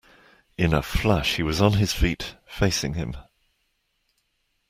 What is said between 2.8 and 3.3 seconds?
him.